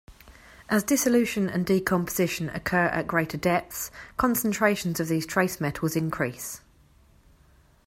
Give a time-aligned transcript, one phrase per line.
[0.67, 6.61] As dissolution and decomposition occur at greater depths, concentrations of these trace metals increase.